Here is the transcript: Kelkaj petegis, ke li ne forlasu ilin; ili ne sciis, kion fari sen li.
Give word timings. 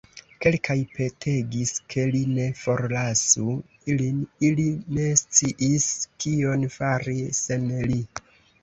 Kelkaj 0.43 0.75
petegis, 0.93 1.73
ke 1.95 2.05
li 2.15 2.21
ne 2.31 2.47
forlasu 2.61 3.53
ilin; 3.95 4.25
ili 4.51 4.69
ne 4.99 5.09
sciis, 5.25 5.87
kion 6.25 6.69
fari 6.81 7.17
sen 7.45 7.71
li. 7.95 8.03